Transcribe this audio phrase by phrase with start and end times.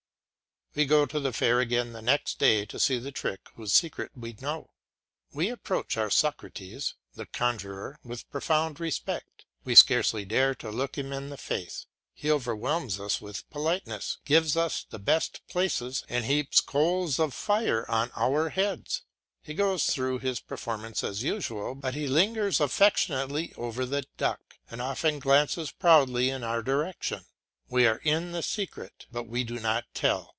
[0.73, 4.11] We go to the fair again the next day to see the trick whose secret
[4.15, 4.69] we know.
[5.33, 11.11] We approach our Socrates, the conjuror, with profound respect, we scarcely dare to look him
[11.11, 11.87] in the face.
[12.13, 17.83] He overwhelms us with politeness, gives us the best places, and heaps coals of fire
[17.91, 19.01] on our heads.
[19.41, 24.81] He goes through his performance as usual, but he lingers affectionately over the duck, and
[24.81, 27.25] often glances proudly in our direction.
[27.67, 30.29] We are in the secret, but we do not tell.